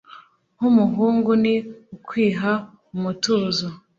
nk’umuhungu 0.55 1.29
ni 1.43 1.55
ukwiha 1.95 2.51
umutuzo. 2.95 3.67